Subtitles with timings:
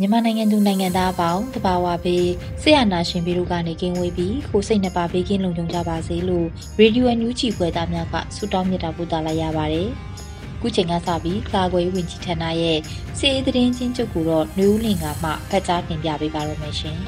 [0.00, 2.26] မြန်မာနိုင်ငံသူနိုင်ငံသားအပေါင်းတဘာဝဘေး
[2.62, 6.46] ဆရာနာရှင်ပြီးတို့ကနေကင်းဝေးပြီးကိုစိတ်နှပါဘေးကင်းလုံခြုံကြပါစေလို့
[6.78, 9.88] ရေဒီယိုအန်ယူဂျီဖွယ်သားများကဆုတောင်းမြတ်တာပို့သလာရပါတယ်။
[10.60, 12.78] ခုချိန်ကစပြီးကာကွယ်ဝင်ကြီးဌာနရဲ့
[13.18, 16.98] စီအေးသတင်းချင်းချုပ်ကိုတော့နှွေဦးလင်ကမှဖတ်ကြားတင်ပြပေးပါရမရှင်။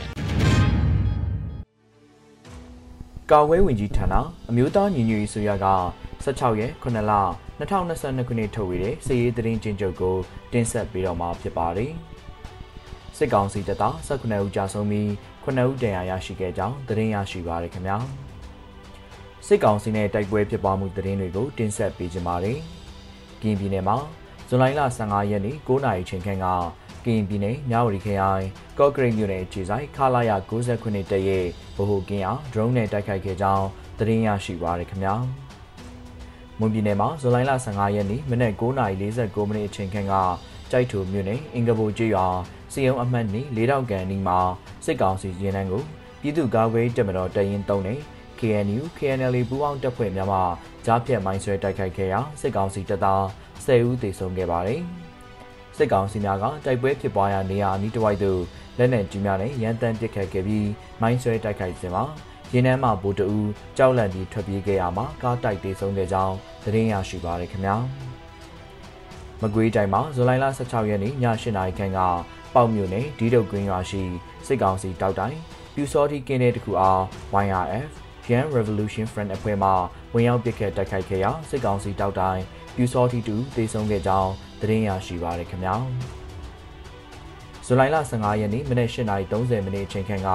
[3.30, 4.14] ကာဝဲဝင်ကြီးဌာန
[4.50, 5.54] အမျိုးသားညီညွတ်ရေးဆိုရက
[6.24, 7.12] 16ရက်9လ
[7.60, 10.16] 2022ခုနှစ်ထုတ်ဝေတဲ့စစ်ရေးသတင်းချင်းချုပ်ကို
[10.52, 11.92] တင်ဆက်ပေးတော့မှာဖြစ်ပါတယ်။
[13.16, 15.08] စစ်ကောင်စီတပ်သား19ဦးကြာဆုံးပြီး
[15.44, 17.96] 9ဦးဒဏ်ရာရရှိခဲ့ကြောင်းသတင်းရရှိပါရခင်ဗျာ။
[19.46, 22.58] စစ်ကောင်စီနဲ့တိုက်ပွဲဖြစ်ပွားမှုသတင်းတွေကိုတင်ဆက်ပေးကြပါမယ်။
[23.42, 23.96] ကင်းပြည်နယ်မှာ
[24.48, 24.64] ဇွန်လ
[24.98, 26.46] 15ရက်နေ့9နာရီချိန်ခန့်က
[27.04, 28.46] ကရင်ပြည်နယ်မြဝတီခရိုင်
[28.78, 31.44] ကော့ကရိတ်မြို့နယ်ခြေဆိုင်ခလာရ69တက်ရဲ့
[31.76, 33.66] ဗဟိုကင်းအား drone နဲ့တိုက်ခိုက်ခဲ့ကြောင်း
[33.98, 35.14] သတင်းရရှိပါရခင်ဗျာ
[36.62, 40.14] မွန်ပြည်နယ်မှာဇူလိုင်လ15ရက်နေ့မနက်9:49မိနစ်အချိန်ခန့်က
[40.70, 42.26] ကြိုက်ထူမြို့နယ်အင်္ဂဘိုကျေးရွာ
[42.72, 44.38] စီယုံအမှတ်နေ၄တောင်ကန်နီမှာ
[44.84, 45.82] စစ်ကောင်စီရင်းနှန်းကို
[46.20, 47.98] ပြည်သူ့ကာကွယ်တပ်မတော်တရင်တုံးနဲ့
[48.38, 50.40] KNU KNL ပူးပေါင်းတပ်ဖွဲ့များမှ
[50.84, 53.22] ကြားဖြတ်မိုင်းဆွဲတိုက်ခိုက်ခဲ့ရာစစ်ကောင်စီတပ်သား
[53.66, 54.80] 10ဦးသေဆုံးခဲ့ပါတယ်။
[55.76, 58.40] စစ်ကောင်စီများကတိုက်ပွဲဖြစ်ပွားရာနေရာအနီးတစ်ဝိုက်သို့
[58.78, 60.68] လက်နက်ကြီးများနဲ့ရန်တမ်းပစ်ခတ်ခဲ့ပြီး
[61.00, 62.04] မိုင်းဆွဲတိုက်ခိုက်ခြင်းမှာ
[62.52, 66.34] ရင်းနှမ်းမှဗိုလ်တအူးကြောက်လန့်ပြီးထွက်ပြေးခဲ့ရမှာကားတိုက်တေဆုံးခဲ့ကြောင်း
[66.64, 67.76] သတင်းရရှိပါရခင်ဗျာ
[69.40, 72.00] မကွေးတိုင်းမှာဇူလိုင်လ16ရက်နေ့ည8:00နာရီခန့်က
[72.54, 74.02] ပေါက်မြို့နယ်ဒီတုတ်ကွင်းရွာရှိ
[74.46, 75.36] စစ်ကောင်စီတောက်တိုင်
[75.74, 77.00] ပြူစောတိကင်းတဲ့တခုအား
[77.44, 77.90] YRF
[78.30, 79.70] Yan Revolution Front အဖွဲ့မှ
[80.14, 82.40] ဝင်ရောက်ပစ်ခတ်တိုက်ခိုက်ခဲ့ရာစစ်ကောင်စီတောက်တိုင်
[82.76, 84.30] ပြူစောတိတူတေဆုံးခဲ့ကြောင်း
[84.60, 85.74] သတင်းရရှိပါရခင်ဗျာ
[87.66, 90.30] ဇူလိုင်လ15ရက်နေ့မနက်8:30မိနစ်အချိန်ခန့်က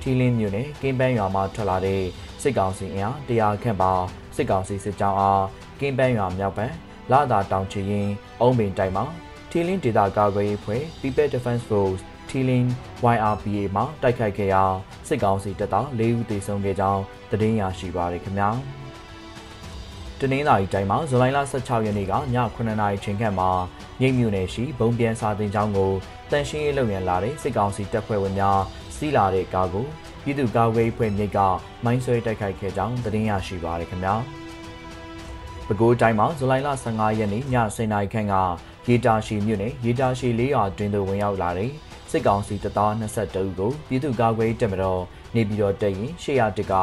[0.00, 2.02] ထီလင်းမြို့နယ်ကင်းပန်းရွာမှထွက်လာတဲ့
[2.42, 3.92] စစ်ကောင်စီအင်အားတရားခန့်ပါ
[4.36, 5.44] စစ်ကောင်စီစစ်ကြောင်းအား
[5.80, 6.72] ကင်းပန်းရွာမြောက်ဘက်
[7.12, 8.08] လာသာတောင်ချီရင်
[8.40, 9.04] အုံးပင်တိုင်မှာ
[9.50, 12.66] ထီလင်းဒေသကာကွယ်ရေးဖွဲ့ People Defense Force ထီလင်း
[13.14, 14.64] YRPA မှာတိုက်ခိုက်ခဲ့ရာ
[15.08, 18.50] စစ်ကောင်စီတပ်သား၄ဦးသေဆုံးခဲ့ကြောင်းသတင်းရရှိပါရခင်ဗျာ။
[20.20, 23.50] တနင်္လာရီတိုင်းမှာဇူလိုင်လ16ရက်နေ့ကည9:00နာရီချိန်ခန့်မှာ
[24.00, 25.92] မြိတ်မြို့နယ်ရှိဘုံပြန်စာတင်ကျောင်းကို
[26.30, 28.60] တန်ရှင်းရေးလုပ်ရန်လာတဲ့စစ်ကောင်စီတပ်ဖွဲ့ဝင်များ
[28.96, 29.86] စီးလာတဲ့ကားကို
[30.22, 31.38] ပြည်သူ့ကာကွယ်ရေးဖွဲ့မြိတ်က
[31.84, 34.14] မိုင်းဆွဲတိုက်ခိုက်ခဲ့ကြောင်းသတင်းရရှိပါရခင်ဗျာ။
[35.66, 38.34] ပဲခူးတိုင်းမှာဇူလိုင်လ15ရက်နေ့ည10:00နာရီခန့်က
[38.88, 41.70] ရေတာရှိမြို့နယ်ရေတာရှိလေးရွာတွင်သို့ဝင်ရောက်လာတဲ့
[42.10, 45.02] စစ်ကောင်စီတပ်သား22ဦးကိုပြည်သူ့ကာကွယ်ရေးတပ်မတော်
[45.34, 46.74] နေပြည်တော်တပ်ရင်ရှေ့ရတစ်က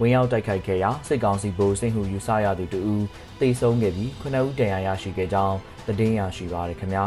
[0.00, 2.80] ဝင်ရောက်တိုက်ခိုက်ခဲ့ရာစစ်ကောင်စီဗိုလ်စိတ်ဟုယူဆရသူတူ
[3.40, 7.04] တေဆုံးခဲ့ပြီးခုနှစ်ဦးဒဏ်ရာရရှိခဲ့ကြောင်းသတင်းရရှိပါရခင်ဗျာ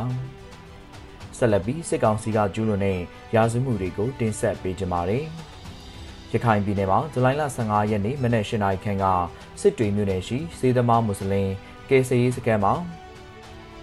[1.37, 2.99] ဆက်လက်ပြီးစစ်ကောင်စီကကျူးလွန်တဲ့
[3.35, 5.25] ရာဇဝမှုတွေကိုတင်ဆက်ပေးကြပါမယ်
[6.31, 9.05] ရခိုင်ပြည်နယ်မှာဇူလိုင်လ15ရက်နေ့မနက်၈နာရီခန့်က
[9.61, 11.49] စစ်တွေမြို့နယ်ရှိစေသမားမွတ်စလင်
[11.89, 12.73] ကေစီစကန်မှာ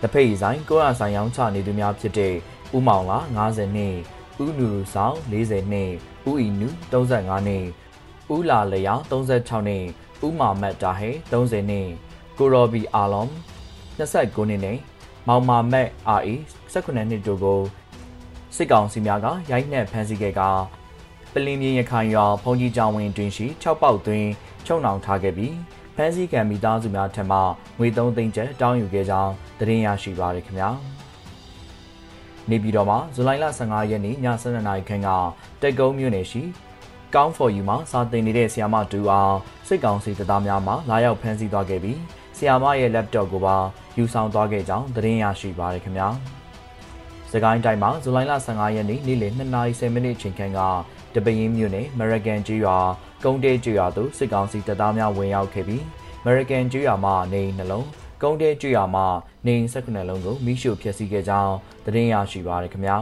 [0.03, 2.34] တဖိတ်ဆိုင်ကိုရဆိုင်ရောင်းချနေသူများဖြစ်တဲ့
[2.76, 3.97] ဦးမောင်လာ90နှစ်
[4.42, 5.91] ဦးနူရူဆောင်40နှစ်
[6.28, 7.65] ဦးဤနူ35နှစ်
[8.34, 9.84] ဦးလာလျောင်36နှစ်
[10.26, 11.88] ဦးမာမတ်တာဟဲ30နှစ်
[12.38, 13.25] ကိုရော်ဘီအာလုံ
[13.98, 14.78] 29နှစ်နဲ့
[15.29, 16.34] မောင်မာမက်အာအီ
[16.72, 17.60] 18နှစ်တို့ကို
[18.57, 20.41] စစ်ကောင်စီများကရိုက်နှက်ဖမ်းဆီးခဲ့က
[21.33, 24.25] ပလင်းမြင်းရခိုင်ရွာဖုန်ကြီးကျောင်းဝင်တွင်ရှိ6ပေါက်တွင်
[24.66, 25.54] ချုံနှောင်ထားခဲ့ပြီး
[25.97, 27.39] ဖမ်းဆီးခံမိသားစုများထံမှ
[27.78, 30.71] ငွေ3သိန်းကျပ်တောင်းယူခဲ့ကြောင်းသတင်းရရှိပါရခင်ဗျာ။
[32.51, 35.09] နေပြည်တော်မှာဇူလိုင်လ15ရက်နေ့ည7:00နာရီခန့်က
[35.63, 36.43] တက်ကုန်းမြို့နယ်ရှိ
[37.15, 39.37] Count for You မှာစာသင်နေတဲ့ဆီယာမတူအောင်
[39.69, 41.98] စစ်ကောင်စီတပ်သားများမှလာရောက်ဖမ်းဆီးသွားခဲ့ပြီး
[42.36, 43.57] ဆီယာမရဲ့ laptop ကိုပါ
[43.97, 46.09] ယူဆောင်သွားခဲ့ကြောင်းသတင်းရရှိပါရခင်ဗျာ။
[47.31, 50.60] စကိုင်းတိုင်းမှာဇူလိုင်လ15ရက်နေ့နေ့လယ်2:30မိနစ်ချိန်ခန့်က
[51.15, 52.91] တပင်းမြို့နယ် American ကျွော်
[53.25, 55.83] ကုန်းတဲကျွော်သို့စစ်ကောင်စီတပ်သားများဝင်ရောက်ခဲ့ပြီး
[56.22, 57.86] American ကျွော်မှနေနှလုံး
[58.22, 59.07] ကုန်းတဲကျွော်မှာ
[59.47, 61.54] နေ19လုံးကိုမိရှို့ဖျက်ဆီးခဲ့ကြောင်း
[61.84, 62.97] သတင်းရရှိပါရခင်ဗျာ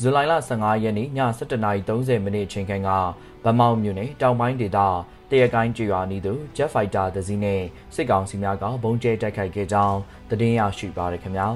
[0.00, 2.90] ဇူလိုင်လ15ရက်နေ့ည7:30မိနစ်အချိန်ခန့်က
[3.44, 4.78] ဗမောက်မြို့နယ်တောင်ပိုင်းဒေသ
[5.30, 7.60] တရကိုင်းကျွော်နီးသို့ Jet Fighter တစ်စီးနဲ့
[7.94, 9.98] စစ်ကောင်စီများကဘုံကျဲတိုက်ခိုက်ခဲ့ကြောင်း
[10.30, 11.48] သတင်းရရှိပါရခင်ဗျာ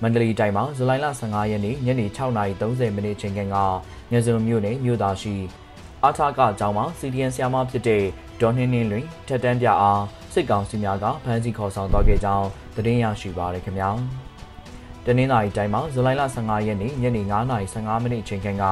[0.00, 3.40] မန္တလေးတိုင်းမှာဇူလိုင်လ15ရက်နေ့ညနေ6:30မိနစ်ချိန်က
[4.12, 5.34] ညဇုံမြို့နယ်မြို့သားရှိ
[6.02, 8.04] အားထားကအကြောင်းမှာ CDN ဆရာမဖြစ်တဲ့
[8.40, 10.02] ဒေါ်နှင်းနှင်းလွင်ထက်တန်းပြအား
[10.32, 12.46] စစ်ကောင်စီများကဖမ်းဆီးခေါ်ဆောင်သွားခဲ့ကြောင်း
[12.76, 13.90] သတင်းရရှိပါရခင်ဗျာ
[15.06, 17.22] တနင်္လာရီတိုင်းမှာဇူလိုင်လ15ရက်နေ့ညနေ
[17.62, 18.64] 9:15မိနစ်အချိန်ခန့်က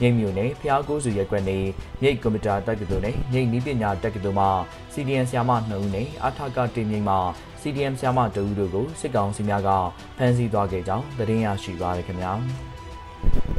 [0.00, 1.58] မြိတ်မြို့နယ်ဖျားကိုးစုရက်ကွက်နေ
[2.02, 4.46] မြိတ်ကွန်ပျူတာတက္ကသိုလ်နဲ့မြိတ်နည်းပညာတက္ကသိုလ်မှ
[4.92, 7.16] CDN ဆရာမ2ဦးနဲ့အထာကတင်မြိတ်မှ
[7.60, 9.70] CDM ဆရာမ2ဦးတို့ကိုစစ်ကောင်စီများက
[10.18, 12.32] ဖမ်းဆီးသွားခဲ့ကြောင်းသတင်းရရှိပါရခင်ဗျာ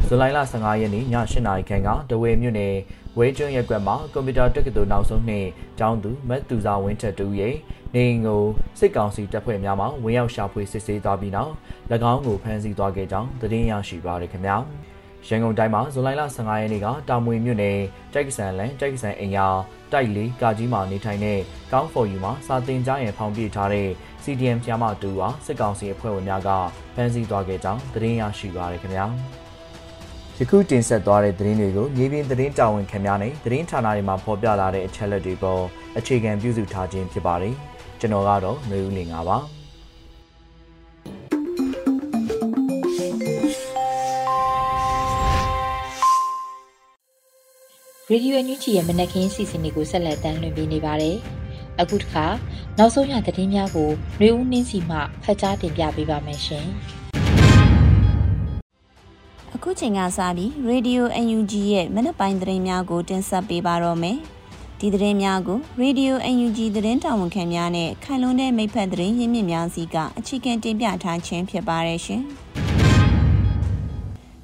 [0.07, 2.73] ဇူလိုင်လ15ရက်နေ့ည8:00နာရီခန့်ကတဝေမြို့နယ်
[3.17, 5.47] ဝဲကျွန်းရက်ကွက်မှာကွန်ပျူတာတက္ကသိုလ်နောက်ဆုံးနှစ်
[5.79, 7.55] ကျောင်းသူမတ်သူစာဝင်းထက်တူရဲ့
[7.95, 8.43] နေအိမ်ကို
[8.79, 11.51] စစ်ကောင်စီတပ်ဖွဲ့များမှဝင်ရောက်ရှာဖွေစစ်ဆေးသွားပြီးနောက်၎
[12.11, 14.57] င်းကိုဖမ်းဆီးသွားခဲ့ကြောင်းသတင်းရရှိပါရခင်ဗျာ
[15.27, 17.79] ရန်ကုန်တိုင်းမှာဇူလိုင်လ15ရက်နေ့ကတာမွေမြို့နယ်
[18.13, 19.47] တိုက်ဆန်လန်တိုက်ဆန်အိမ်ယာ
[19.91, 21.39] တိုက်လေးကာကြီးမှာနေထိုင်တဲ့
[21.71, 23.89] ကောင်းဖော်ယူမှာစာတင်ကြားရင်ဖောင်ပြထားတဲ့
[24.23, 26.49] CDM ကျားမတူဟာစစ်ကောင်စီအဖွဲ့ဝင်များက
[26.95, 29.05] ဖမ်းဆီးသွားခဲ့ကြောင်းသတင်းရရှိပါရခင်ဗျာ
[30.39, 35.63] ယခုတင်ဆက်သွားတဲ့သတင်းတွေကိုမြေပြင်သတင်းတာဝန်ခံများနဲ့သတင်းဌာနတွေမှာဖော်ပြလာတဲ့အချက်အလက်တွေပေါ်
[35.97, 37.55] အခြေခံပြုစုထားခြင်းဖြစ်ပါတယ်
[38.05, 39.37] ကျွန်တော်ကတော့ຫນွေဦးလင်ငါပါ
[48.09, 51.15] ရေဒီယိုညွှန်ချီရဲ့မနက်ခင်းစီစဉ်တွေကိုဆက်လက်တင်ပြနေပါတယ်။
[51.81, 52.25] အခုတစ်ခါ
[52.77, 53.89] နောက်ဆုံးရသတင်းများကို
[54.21, 56.65] ရေဦးနှင်းစီမှဖတ်ကြားတင်ပြပေးပါမယ်ရှင်။
[59.55, 64.19] အခုချိန်ကစပြီးရေဒီယို UNG ရဲ့မနက်ပိုင်းသတင်းများကိုတင်ဆက်ပေးပါတော့မယ်။
[64.79, 72.21] ဒီသတင်းများကို Radio UNG သတင်းတာဝန်ခံများနဲ့ခိုင်လုံတဲ့မိဖက်သတင်းရင်းမြစ်များစီကအချီကံတင်ပြထားခြင်းဖြစ်ပါတယ်ရှင်။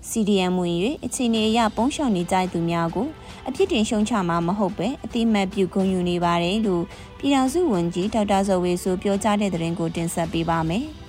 [0.10, 3.08] CDM ဝင်၍အခြေအနေအရပုံရှောင်နေကြသူများကို
[3.48, 6.84] အပြစ်တင်ရှုံချမှာမဟုတ်ပဲအတိမတ်ပြုဂုဏ်ယူနေပါတယ်လို့
[7.20, 10.86] ပြည်ထောင်စုဝန်ကြီးဒေါက်တာဇော်ဝေဆိုပြောကြားတဲ့သတင်းကိုတင်ဆက်ပေးပါမယ်။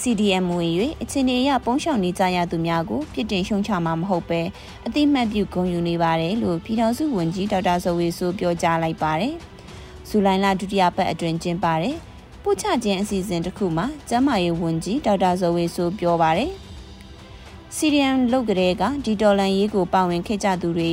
[0.00, 4.40] CDM ဝင်၍အခြေအနေအရပုံရှောင်နေကြရသူများကိုပြစ်တင်ရှုံချမှာမဟုတ်ပဲ
[4.86, 9.34] အတိမတ်ပြုဂုဏ်ယူနေပါတယ်လို့ပြည်ထောင်စုဝန်ကြီးဒေါက်တာဇော်ဝေဆိုပြောကြားလိုက်ပါတယ်။
[10.08, 11.96] ဇူလိုင်လဒုတိယပတ်အတွင်းကျင်းပတဲ့
[12.42, 16.50] ပို့ချခြင်းအစီအစဉ်တစ်ခုမှာကျန်းမာရေးဝန်ကြီးဒေါက်တာဇော်ဝေဆိုပြောပါတယ်။
[17.76, 20.92] CDM လုတ်ကလေးကဒီတော်လန်ရေးကိုပါဝင်ခဲ့ကြသူတွေ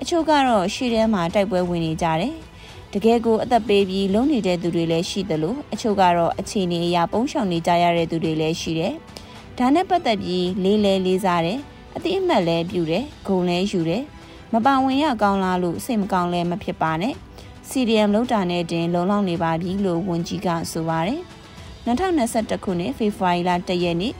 [0.00, 2.34] အချို့ကတော့ရှေ့ထဲမှာတိုက်ပွဲဝင်နေကြတယ်။
[2.94, 8.94] တကယ်ကိုအသက်ပေးပြီးလုံနေတဲ့သူတွေလည်းရှိတယ်လို့အချို့ကတော့အခြေအနေအရပုံရှောင်နေကြရတဲ့သူတွေလည်းရှိတယ်။
[9.58, 11.58] ဒါနဲ့ပတ်သက်ပြီးလေးလဲလေးစားတယ်။
[11.96, 14.02] အတိအမှတ်လည်းပြုတယ်။ဂုံလည်းယူတယ်။
[14.52, 17.14] မပါဝင်ရကောင်းလားလို့စိတ်မကောင်းလည်းမဖြစ်ပါနဲ့။
[17.70, 21.20] CDM လုတ်တာနဲ့တင်လုံလောက်နေပါပြီလို့ဝန်ကြီးကဆိုပါတယ်။
[21.86, 24.14] 2021ခုနှစ်ဖေဖော်ဝါရီလ1ရက်နေ့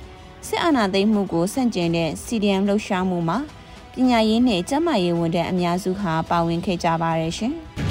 [0.47, 3.39] စစ်အာဏာသိမ်းမှုကိုဆန့်ကျင်တဲ့ CDM လှုပ်ရှားမှုမှာ
[3.95, 7.55] ပညာရေးနဲ့ကျန်းမာရေးဝန်ထမ်းအများစုဟာပါဝင်ခဲ့ကြပါတယ်ရှင်။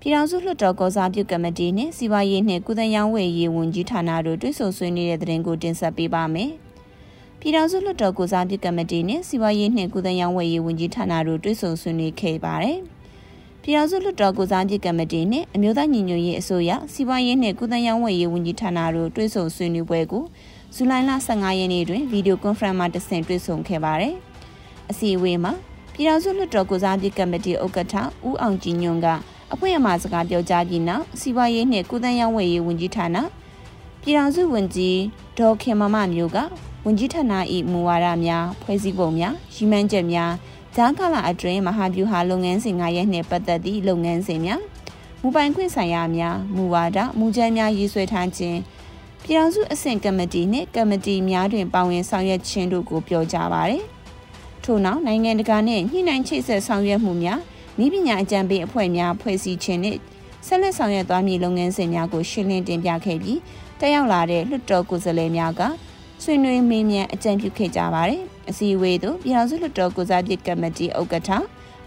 [0.00, 6.50] ပြည်ထောင်စုလွှတ်တော်ကောစားပြုကမတီနဲ့စီးပွားရေးနဲ့ကုသရေးဝယ်ရေးဝန်ကြီးဌာနတို့တွဲဆုံဆွေးနွေးတဲ့သတင်းကိုတင်ဆက်ပေးပါမယ်။
[7.40, 12.78] ပြည်ထောင်စုလွှတ်တော်ကောစားပြုကမတီနဲ့စီးပွားရေးနဲ့ကုသရေးဝယ်ရေးဝန်ကြီးဌာနတို့တွဲဆုံဆွေးနွေးခဲ့ပါတယ်။
[13.62, 20.24] ပြည်ထောင်စုလွှတ်တော်ကိုစားပြုကမတီနဲ့အမျိုးသားညီညွတ်ရေးအစိုးရစီးပွားရေးနဲ့ကုသရေးဝယ်ရေးဝန်ကြီးဌာနတို့တွဲဆုံဆွေးနွေးပွဲကို
[20.74, 24.14] ဇူလိုင်လ15ရက်နေ့တွင်ဗီဒီယိုကွန်ဖရင့်မှာတဆင့်တွေ့ဆုံခဲ့ပါတယ်။
[24.90, 25.52] အစည်းအဝေးမှာ
[25.92, 27.94] ပြည်ထောင်စုလွှတ်တော်ကိုစားပြုကမတီဥက္ကဋ္ဌ
[28.28, 29.08] ဦးအောင်ကြည်ညွန့်က
[29.52, 33.16] အဖွဲ့အမှာစကားပြောကြားပြီးနောက်စီးပွားရေးနှင့်ကုသရေးဝယ်ရေးဝန်ကြီးဌာန
[34.02, 34.98] ပြည်ထောင်စုဝန်ကြီး
[35.38, 36.38] ဒေါ်ခင်မမမျိုးက
[36.84, 37.32] ဝန်ကြီးဌာန၏
[37.72, 40.32] မူဝါဒများဖွဲ့စည်းပုံများရည်မှန်းချက်များ
[40.76, 44.60] ဂျာကာလာအတွင်းမဟာဗျူဟာလုပ်ငန်းစဉ်9ရက်နှင့်ပတ်သက်သည့်လုပ်ငန်းစဉ်များ
[45.22, 48.58] မူပိုင်ခွင့်ဆိုင်ရာများမူဝါဒမူကြမ်းများရေးဆွဲထားခြင်း
[49.22, 53.84] ပြည်ထောင်စုအဆင့်ကမတီနှင့်ကမတီများတွင်ပါဝင်ဆောင်ရွက်ခြင်းတို့ကိုပြောကြားပါရယ်
[54.64, 57.40] ထို့နောက်နိုင်ငံတကာနှင့်ညှိနှိုင်းချိတ်ဆက်ဆောင်ရွက်မှုများ
[57.84, 60.00] ဤပညာအကြံပေးအဖွဲ့များဖွဲ့စည်းခြင်းနှင့်
[60.46, 63.38] ဆက်လက်ဆောင်ရွက်သွားမည့်လုပ်ငန်းစဉ်များကိုရှင်းလင်းတင်ပြခဲ့ပြီး
[63.80, 65.62] တက်ရောက်လာတဲ့လွှတ်တော်ကိုယ်စားလှယ်များက
[66.22, 71.30] ဆွေးနွေးမေးမြန်းအကြံပြုခဲ့ကြပါတယ်အစည်းအဝေးသို့ပြည်ထောင်စုလွှတ်တော်ကိုစားပြုကမတီဥက္ကဋ္ဌ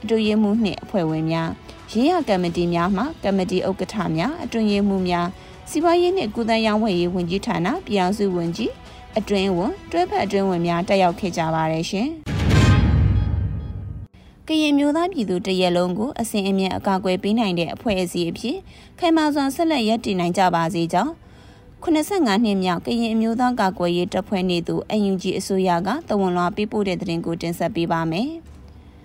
[0.03, 1.49] အတူရေးမှုနှင့်အဖွဲ့ဝင်များ
[1.91, 5.27] ရေးရကမတီများမှကမတီဥက္ကဋ္ဌများအတွင်ရေးမှုများ
[5.69, 8.71] စီးပွားရေးနှင့်ကုသရေးဝယ်ရေးဝန်ကြီးဌာနပြည်အောင်စုဝန်ကြီး
[9.17, 12.09] အတွင်းဝန်တွဲဖက်အတွင်းဝန်များတက်ရောက်ခဲ့ကြပါတယ်ရှင်။
[14.47, 18.57] ကရင်မျိုးသားပြည်သူတရက်လုံးကိုအစဉ်အမြဲအကာအကွယ်ပေးနိုင်တဲ့အဖွဲ့အစည်းအဖြစ်
[18.99, 21.13] ခိုင်မာစွာဆက်လက်ရည်တည်နိုင်ကြပါစေကြောင်း
[21.83, 28.29] 85နှစ်မြောက်ကရင်အမျိုးသားကာကွယ်ရေးတပ်ဖွဲ့နေသူ UNG အစိုးရကတဝန်လွှာပေးပို့တဲ့သတင်းကိုတင်ဆက်ပေးပါမယ်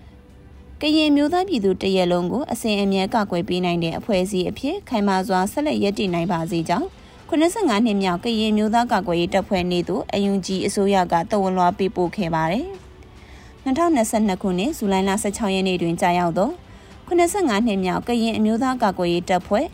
[0.80, 6.86] ။ကရင်မျိုးသားပြည်သူတရက်လုံးကိုအစဉ်အမြဲကာကွယ်ပေးနိုင်တဲ့အဖွဲ့အစည်းအဖြစ်ခိုင်မာစွာဆက်လက်ရည်တည်နိုင်ပါစေကြောင်း
[7.28, 12.68] 85နှစ်မြောက်ကရင်မျိုးသားကာကွယ်ရေးတပ်ဖွဲ့နေသူအယုံကြီးအစိုးရကတဝန်လွှာပေးပို့ခဲ့ပါတယ်။
[13.66, 16.50] 2022ခုနှစ်ဇူလိုင်လ16ရက်နေ့တွင်ကြာရောက်သော
[17.08, 19.66] 85နှစ်မြောက်ကရင်အမျိုးသားကာကွယ်ရေးတပ်ဖွဲ့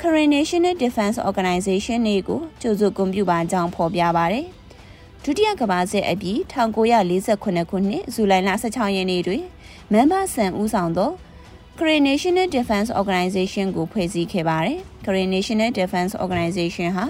[0.00, 4.46] Karen National Defense Organization နေကိုကြိုဆိုဂုဏ်ပြုပါကြောင်းဖော်ပြပါတယ်။
[5.24, 9.42] ဒုတိယကမ္ဘာစစ်အပြီး1948ခုနှစ်ဇူလိုင်လ16ရက်နေ့တွင်
[9.92, 11.10] မန်ဘာဆန်ဦးဆောင်သော
[11.78, 17.06] Korean National Defense Organization ကိုဖွဲ့စည်းခဲ့ပါတယ်။ Korean National Defense Organization ဟာ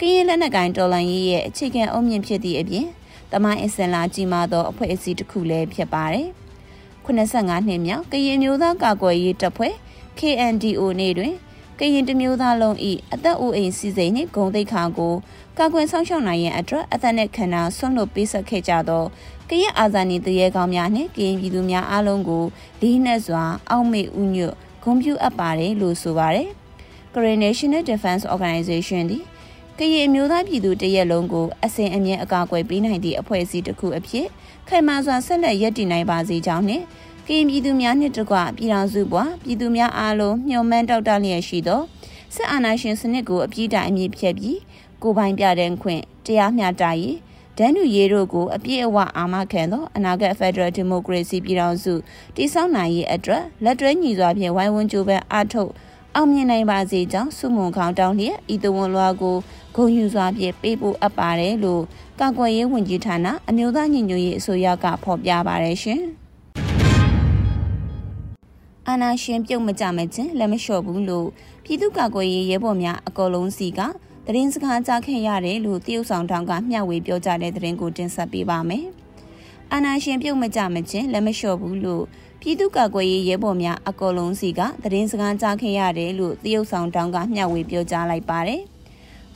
[0.00, 2.86] ကရင်လက်နက်ကိုင်တော်လှန်ရေးရဲ့အခြေခံအုတ်မြင့်ဖြစ်သည့်အပြင်
[3.32, 6.28] တမိုင်းအစင်လာကြီးမားသောအဖွဲ့အစည်းတစ်ခုလည်းဖြစ်ပါတယ်။
[7.06, 9.74] 85နှစ်မြောက်ကရင်မျိုးသားကာကွယ်ရေးတပ်ဖွဲ့
[10.18, 11.34] KNDO နေ့တွင်
[11.78, 12.76] ကရင်တမျိုးသားလုံး၏
[13.12, 15.14] အသက်အိုးအိမ်စီစဉ်နှင့်ဂုံတိတ်ခါကို
[15.58, 19.04] ကာကွယ်ဆောင်ရှောက်နိုင်ရန်အတွက်အသက်နဲ့ခန္ဓာဆွန့်လွတ်ပေးဆက်ခဲ့ကြသော
[19.48, 22.44] ကရင်အာဇာနည်တရေကောင်းများနှင့်ကရင်ပြည်သူများအားလုံးကို
[22.80, 26.48] လေးနက်စွာအောက်မေ့ဥညွတ်ဂုဏ်ပြုအပ်ပါတယ်လို့ဆိုပါတယ်။
[27.12, 29.24] Korean National Defense Organization သည်
[29.80, 34.26] ကရင်မျိုးသားပြည်သူတရက်လုံးကိုအစဉ်အမြဲအကာအကွယ်ပေးနိုင်သည့်အဖွဲ့အစည်းတစ်ခုအဖြစ်
[34.68, 36.84] ခိုင်မာစွာဆက်လက်ရည်တည်နိုင်ပါစေကြောင်းနှင့်
[37.26, 41.80] ကရင်ပြည်သူများနှင့်တကွပြည်ထောင်စုပွားပြည်သူများအားလုံးမျှော်မှန်းတောက်တလျက်ရှိသော
[42.34, 44.58] စစ်အာဏာရှင်စနစ်ကိုအပြည့်တိုင်အမြင့်ဖြတ်ပြီး
[45.02, 47.16] ကိုပိုင်ပြတဲ့ခွင့်တရားမျှတရေး
[47.58, 51.94] ဒန်းနူရေးတို့ကိုအပြည့်အဝအာမခံသောအနာဂတ်ဖက်ဒရယ်ဒီမိုကရေစီပြည်ထောင်စု
[52.36, 55.72] တည်ဆောက်နိုင်ရေးအတွက်လက်တွဲညီစွာဖြင့်ဝိုင်းဝန်းကြိုးပမ်းအားထုတ်
[56.14, 59.36] အောင်မြင်နိုင်ပါစေကြောင်းဆုမွန်ခေါင်းတောင်းလျက်ဤတဝန်လွားကို
[59.76, 61.82] ဂုဏ်ယူစွာဖြင့်ပေးပို့အပ်ပါတယ်လို့
[62.20, 66.02] ကာကွယ်ရေးဝန်ကြီးဌာနအမျိုးသားညီညွတ်ရေးအစိုးရကဖော်ပြပါတယ်ရှင်
[68.88, 71.28] အာနာရှင်ပြုတ်မကြမချင်းလက်မလျှော့ဘူးလို့
[71.64, 73.80] ပြည်သူ့ကာကွယ်ရေးရဲဘော်များအကောလုံးစီက
[74.26, 78.86] သတင်းစကားကြားခဲ့ရတယ်လို့တရုတ်ဆောင်တောင်ကမျှဝေပြောကြားတဲ့သတင်းကိုတင်ဆက်ပေးပါမယ်။
[79.72, 82.04] အာနာရှင်ပြုတ်မကြမချင်းလက်မလျှော့ဘူးလို့
[82.40, 88.62] ပြည်သူ့ကာကွယ်ရေးရဲဘော်များအကောလုံးစီကသတင်းစကားကြားခဲ့ရတယ်လို့တရုတ်ဆောင်တောင်ကမျှဝေပြောကြားလိုက်ပါတယ်။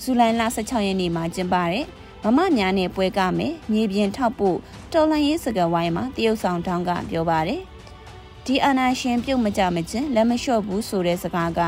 [0.05, 1.85] ဇူလိုင်လ16ရက်နေ့မှာကျင်းပတဲ့
[2.25, 4.59] မမများနဲ့ပွဲကမယ်မြေပြင်ထောက်ဖို့
[4.93, 7.61] တော်လန်ရေးစကားဝိုင်းမှာတရုတ်ဆောင်တောင်ကပြောပါတယ်။
[8.47, 11.61] ဒီအာနာရှင်ပြုတ်မကြမချင်းလက်မလျှော့ဘူးဆိုတဲ့စကားက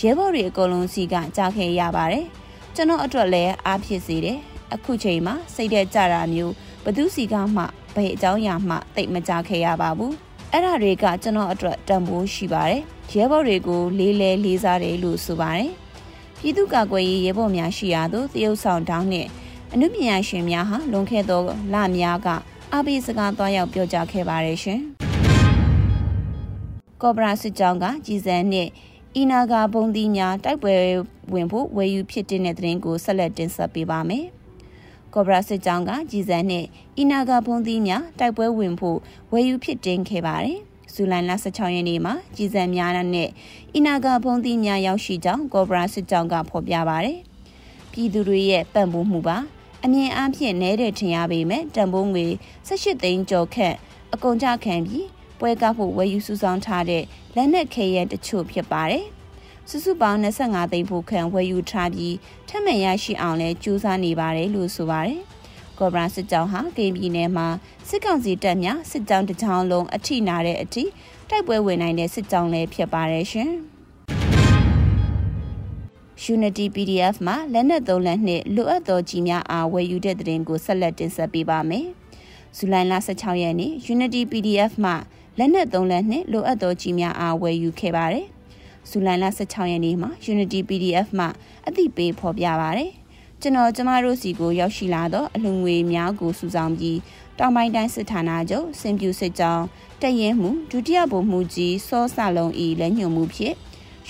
[0.00, 2.26] ရဲဘော်တွေအကုန်လုံးစီကကြားခဲ့ရပါတယ်။
[2.74, 4.38] ကျွန်တော်အတွက်လည်းအားဖြစ်စေတယ်
[4.74, 6.52] အခုချိန်မှာစိတ်တဲ့ကြတာမျိုး
[6.84, 7.62] ဘသူစီကမှ
[7.94, 10.14] ဘယ်အကြောင်းအရာမှတိတ်မကြခဲ့ရပါဘူး
[10.52, 12.82] အဲ့ဒါတွေကကျွန်တော်အတွက်တန်ဖိုးရှိပါတယ်
[13.12, 15.70] ရဲဘော်တွေကိုလေးလဲလေးစားတယ်လို့ဆိုပါတယ်
[16.42, 19.26] ပြည်သူ့ကာကွယ်ရေးရဲဘော်များရှိရာသို့တရုတ်ဆောင်တောင်းနဲ့
[19.72, 21.40] အနုပညာရှင်များဟာလွန်ခဲ့သော
[21.74, 22.28] လများက
[22.72, 24.80] အပိစကားသွားရောက်ပြောကြားခဲ့ပါတယ်ရှင်
[27.02, 28.68] ကော့ဘရာစစ်ကြောင်းကကြည်စံနဲ့
[29.16, 30.74] အီနာဂါဘုံသီးများတိုက်ပွဲ
[31.32, 34.26] ဝင်ဖို့ဝယ်ယူဖြစ်တဲ့တဲ့ကိုဆက်လက်တင်ဆက်ပေးပါမယ်။
[35.14, 36.64] ကော့ဘရာစစ်ကြောင်းကကြည်စံနဲ့
[36.98, 38.98] အီနာဂါဘုံသီးများတိုက်ပွဲဝင်ဖို့
[39.32, 40.60] ဝယ်ယူဖြစ်တင်ခဲ့ပါတယ်။
[40.94, 43.28] ဇူလိုင်လ16ရက်နေ့မှာကြည်စံများနဲ့
[43.74, 47.18] အီနာဂါဘုံသီးများရောက်ရှိကြောင်းကော့ဘရာစစ်ကြောင်းကဖော်ပြပါတယ်။
[47.92, 49.38] ပြည်သူတွေရဲ့ပံ့ပိုးမှုပါ
[49.84, 52.26] အမြင်အားဖြင့်နဲတဲ့ထင်ရပေမဲ့တန်ဖိုးငွေ
[52.68, 53.76] 18သိန်းကျော်ခန့်
[54.14, 55.06] အကုန်ကြခံပြီး
[55.38, 57.04] ပွဲကားဖို့ဝယ်ယူစုဆောင်းထားတဲ့
[57.36, 59.06] လက်နက်ခဲယံတချို့ဖြစ်ပါတယ်။
[59.70, 62.14] စုစုပေါင်း25သိန်းဖို့ခံဝယ်ယူထားပြီး
[62.48, 65.20] ထပ်မံရရှိအောင်လဲကြိုးစားနေပါတယ်လို့ဆိုပါတယ်။
[65.80, 67.48] ကော်ဘရာစစ်ကြောင်းဟာဂိမ်းပြည်နယ်မှာ
[67.88, 70.84] စစ်ကောင်စီတပ်များစစ်ကြောင်းတစ်ကြောင်းလုံးအထိနာတဲ့အထိ
[71.28, 73.52] တိုက်ပွဲဝင်နိုင်တဲ့စစ်ကြောင်းလည်းဖြစ်ပါတယ်ရှင်။
[76.34, 81.86] Unity PDF မှာလက်နက်သုံးလက်နှင့်လိုအပ်သောကြီးများအားဝယ်ယူတဲ့တဲ့ရင်ကိုဆက်လက်တင်ဆက်ပေးပါမယ်။
[82.56, 84.94] ဇူလိုင်လ16ရက်နေ့ Unity PDF မှာ
[85.38, 88.26] လက်နက်သုံးလက်နဲ့လိုအပ်သောကြီးများအားဝယ်ယူခဲ့ပါတယ်။
[88.90, 91.26] ဇူလိုင်လ16ရက်နေ့မှာ Unity PDF မှ
[91.66, 92.90] အသိပေးဖော်ပြပါတယ်။
[93.42, 96.98] ကျွန်တော်ကျမတို့စီကိုရောက်ရှိလာသောအလှငွေများကိုစုဆောင်ပြီး
[97.38, 99.64] တောင်ပိုင်းတိုင်းစစ်ဌာနချုပ်စင်ပြူစစ်ကြောင်း
[100.02, 103.54] တရင်မှုဒုတိယဗိုလ်မှူးကြီးစောစလုံးဤလက်ညှို့မှုဖြင့်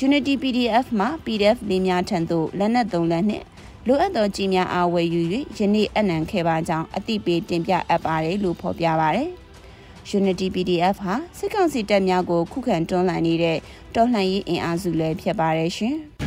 [0.07, 3.45] Unity PDF မှ PDF လေးများထံသို့လက်နက်သုံးလက်နှင့်
[3.87, 5.21] လိုအပ်သောကြီးများအားဝယ်ယူ၍
[5.59, 9.31] ယနေ့အနံခဲ့ပါကြောင်းအသိပေးတင်ပြအပ်ပါတယ်လို့ဖော်ပြပါတယ်။
[10.19, 13.59] Unity PDF ဟာစစ်ကောင်စီတပ်များကိုခုခံတွန်းလှန်နေတဲ့
[13.95, 15.99] တော်လှန်ရေးအင်အားစုလည်းဖြစ်ပါတယ်ရှင်။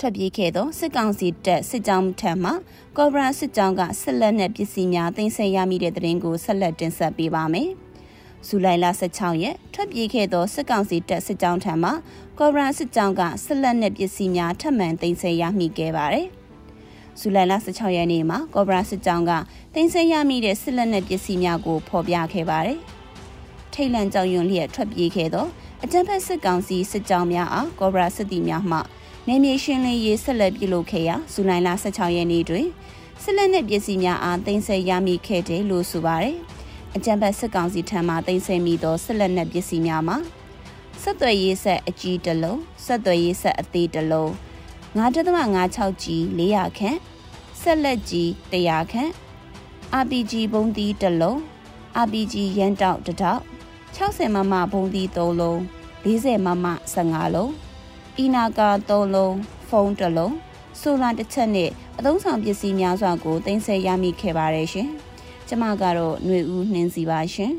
[0.00, 2.52] ထွက်ပြေးခဲ့သောစစ်ကောင်စီတပ်စစ်ကြောင်းထံမှ
[2.96, 7.70] ကော်ဘရာစစ်ကြောင်းကဆက်လက်နဲ့ပစ္စည်းများတင်ဆက်ရမိတဲ့တဲ့ရင်ကိုဆက်လက်တင်ဆက်ပေးပါမယ်။
[8.46, 11.90] ဇူလိုင်လ16ရက်ထွက်ပြေးခဲ့သောစစ်ကောင်စီတပ်စစ်ကြောင်းထံမှ
[12.38, 16.26] ကော်ဘရာစစ်ကြောင်းကဆက်လက်နဲ့ပစ္စည်းများထပ်မံတင်ဆက်ရမိခဲ့ပါတယ်။
[17.20, 19.32] ဇူလိုင်လ16ရက်နေ့မှာကော့ဘရာစစ်ကြောင်းက
[19.74, 22.78] တင်ဆက်ရမိတဲ့စစ်လက်နက်ပစ္စည်းများကိုဖော်ပြခဲ့ပါတယ်။
[23.72, 25.46] ထိတ်လန့်ကြောက်ရွံ့လျက်ထွက်ပြေးခဲ့သော
[25.84, 28.78] အကြမ်းဖက်စစ်ကောင်စီစစ်ကြောင်းများအားကော့ဘရာစစ်တီများမှ
[29.30, 32.66] နေမြေရှင်းလင်းရေးဆက်လက်ပြုလုပ်ခဲ့ရာဇူလိုင်လ16ရက်နေ့တွင်
[33.22, 36.36] စစ်လက်နက်ပစ္စည်းများအားတင်ဆက်ရမိခဲ့တယ်လို့ဆိုပါတယ်။
[36.96, 40.16] အကြံဖတ်စစ်ကောင်စီထံမှတင်ဆက်မိသောဆက်လက်နက်ပစ္စည်းများမှာ
[41.02, 44.30] ဆက်သွယ်ရေးဆက်အကြီးတစ်လုံးဆက်သွယ်ရေးဆက်အသေးတစ်လုံး
[44.96, 46.98] 9.56ကြီး400ခန့်
[47.60, 49.10] ဆက်လက်ကြီး100ခန့်
[50.02, 51.38] RPG ဘုံသီးတစ်လုံး
[52.04, 53.42] RPG ရန်တောက်တစ်တောက်
[53.96, 55.58] 60မမဘုံသီး3လုံး
[56.04, 57.67] 40မမ15လုံး
[58.20, 59.36] အီနာကာ3လုံး
[59.68, 60.36] ဖုန်းတစ်လုံး
[60.80, 64.88] ဆိုလာတစ်ချက်နဲ့အသုံးဆောင်ပစ္စည်းများစွာကိုတင်ဆက်ရမိခဲ့ပါတယ်ရှင်။
[65.48, 67.52] ကျမကတော့ຫນွေဦးနှင်းစီပါရှင်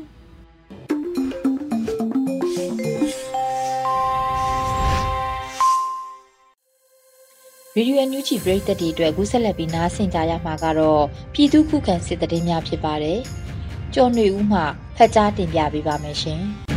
[7.76, 11.02] ရေဒီယိုအန်ယူဂျီပရိသတ်တွေအတွက်အခုဆက်လက်ပြီးနားဆင်ကြရမှာကတော့
[11.34, 13.18] ပြည်သူခုခံစစ်တရင်များဖြစ်ပါတယ်။
[13.94, 14.60] ကျော်နေဦးမှ
[14.96, 16.42] ဖက်ကြားတင်ပြပေးပါမယ်ရှင်။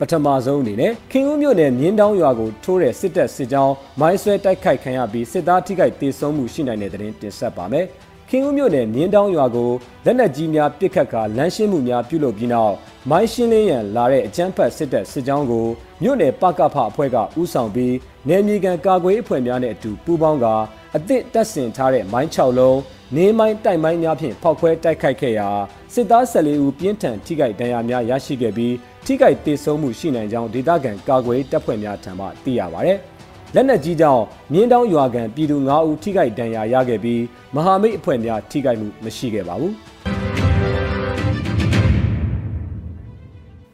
[0.00, 7.86] ပထမဆုံးအနေနဲ့ခင်ဦးမြို့နယ်မြင်းတောင်းရွာကိုထိုးတဲ့စစ်တပ်စစ်ကြောင်းမိုင်းဆွဲတိုက်ခိုက်ခံရပြီးစစ်သားထိခိုက်ဒေဆုံးမှုရှိနိုင်တဲ့တဲ့တင်ဆက်ပါမယ်။
[8.28, 9.70] ခင်ဦးမြို့နယ်မြင်းတောင်းရွာကို
[10.04, 12.74] လက်နက်ကြီးများပစ်ခတ်ကာလမ်းရှင်းမှုများပြုလုပ်ပြီးနောက်
[13.10, 15.66] မိုင်းရှင်းလင်းရန်လာတဲ့အကြမ်းဖက်စစ်တပ်စစ်ကြောင်းကို
[16.02, 17.94] မြို့နယ်ပကဖအဖွဲ့ကဦးဆောင်ပြီး
[18.28, 20.54] နယ်မြေကန်ကာကွယ်အဖွဲ့များနဲ့အတူပူးပေါင်းကာ
[20.96, 22.78] အသစ်တပ်ဆင်ထားတဲ့မိုင်း6လုံး
[23.14, 25.48] နေမိုင်းတိုက်မိုင်းများဖြင့်ဖောက်ခွဲတိုက်ခိုက်ခဲ့ရာ
[25.94, 28.74] စစ်သား14ဦးပြင်းထန်ထိခိုက်ဒဏ်ရာများရရှိခဲ့ပြီး
[29.06, 32.92] ထိခိုက်ဒေဆုံးမှုရှိနိုင်ကြောင်းဒေသခံကာကွယ်တပ်ဖွဲ့များထံမှသိရပါဗျ။
[33.54, 34.22] လက်နက်ကြီးကြောင့်
[34.52, 37.22] မြင်းတောင်းရွာကန်ပြည်သူ9ဦးထိခိုက်ဒဏ်ရာရခဲ့ပြီး
[37.54, 39.72] မဟာမိတ်အဖွဲ့များထိခိုက်မှုမရှိခဲ့ပါဘူး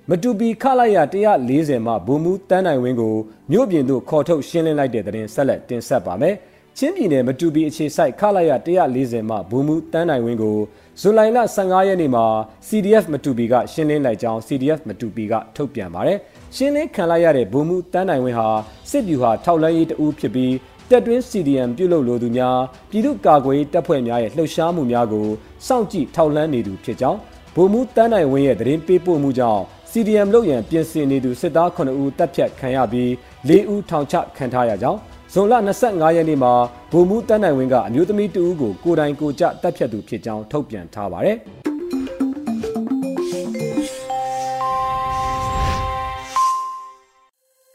[0.09, 0.99] မတူပီခလိုက်ရ
[1.43, 3.15] 140မှဘူမူတန်းနိုင်ဝင်းကို
[3.51, 6.35] မြို့ပြင်သို့ခေါ်ထုတ်ရှင်းလင်းလိုက်တဲ့တဲ့ဆက်လက်တင်ဆက်ပါမယ်။
[6.79, 8.53] ချင်းပြည်နယ်မတူပီအခြေစိုက်ခလိုက်ရ
[8.93, 10.59] 140မှဘူမူတန်းနိုင်ဝင်းကို
[11.01, 12.25] ဇူလိုင်လ15ရက်နေ့မှာ
[12.69, 16.19] CDF မတူပီကရှင်းလင်းလိုက်ကြောင်း CDF မတူပီကထုတ်ပြန်ပါတယ်။
[16.57, 18.49] ရှင်းလင်းခံလိုက်ရတဲ့ဗိုလ်မှူးတန်းနိုင်ဝင်းဟာ
[18.91, 20.55] စစ်ဗျူဟာထောက်လန်းရေးတအူးဖြစ်ပြီး
[20.91, 22.59] တက်တွင်း CDM ပြုလုပ်လိုသူများ
[22.91, 25.27] ပြည်သူ့ကာကွယ်တပ်ဖွဲ့များရဲ့လှုပ်ရှားမှုများကို
[25.67, 27.19] စောင့်ကြည့်ထောက်လန်းနေသူဖြစ်ကြောင်း
[27.55, 29.63] ဗိုလ်မှူးတန်းနိုင်ဝင်းရဲ့သတင်းပေးပို့မှုကြောင့်
[29.93, 33.09] CDM လုပ်ရန်ပြင်ဆင်နေသူစစ်သား9ဦးတပ်ဖြတ်ခံရပြီး
[33.49, 35.01] 4ဦးထောင်ချခံထားရကြောင်း
[35.35, 36.53] ဇွန်လ25ရက်နေ့မှာ
[36.93, 41.37] ဗိုလ်မှူးတန်းနိုင်ဝင်းကအမျိုးသမီးတဦးကိုကိုယ်တိုင်ကိုကြတပ်ဖြတ်သူဖြစ်ကြောင်းထုတ်ပြန်ထားပါတယ်။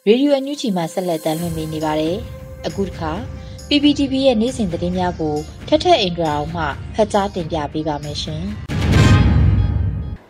[0.08, 2.16] ရေဒီယိုအန်ယူဂျီမှာဆက်လက်တမ်းလွှင့်နေပါတယ်။
[2.68, 3.12] အခုတစ်ခါ
[3.68, 5.36] PPTV ရဲ့နေ့စဉ်သတင်းများကို
[5.68, 6.64] ထက်ထက်အင်ဒရာအောင်မှ
[6.96, 8.46] ဖတ်ကြားတင်ပြပေးပါမယ်ရှင်။